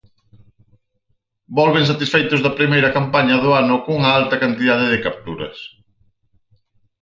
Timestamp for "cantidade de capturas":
4.43-5.57